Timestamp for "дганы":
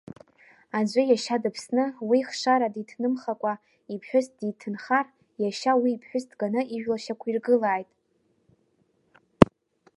6.31-6.61